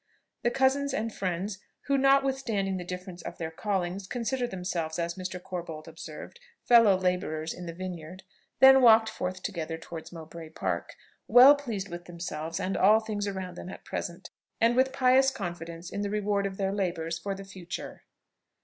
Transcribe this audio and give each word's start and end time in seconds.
The 0.41 0.49
cousins 0.49 0.95
and 0.95 1.13
friends 1.13 1.59
(who, 1.81 1.95
notwithstanding 1.95 2.77
the 2.77 2.83
difference 2.83 3.21
of 3.21 3.37
their 3.37 3.51
callings, 3.51 4.07
considered 4.07 4.49
themselves, 4.49 4.97
as 4.97 5.13
Mr. 5.13 5.39
Corbold 5.39 5.87
observed, 5.87 6.39
fellow 6.63 6.97
labourers 6.97 7.53
in 7.53 7.67
the 7.67 7.73
vineyard,) 7.73 8.23
then 8.59 8.81
walked 8.81 9.09
forth 9.09 9.43
together 9.43 9.77
towards 9.77 10.11
Mowbray 10.11 10.49
Park, 10.53 10.95
well 11.27 11.53
pleased 11.53 11.89
with 11.89 12.05
themselves 12.05 12.59
and 12.59 12.75
all 12.75 12.99
things 12.99 13.27
around 13.27 13.53
them 13.55 13.69
at 13.69 13.83
the 13.85 13.89
present, 13.89 14.31
and 14.59 14.75
with 14.75 14.91
pious 14.91 15.29
confidence 15.29 15.91
in 15.91 16.01
the 16.01 16.09
reward 16.09 16.47
of 16.47 16.57
their 16.57 16.73
labours 16.73 17.19
for 17.19 17.35
the 17.35 17.45
future. 17.45 18.01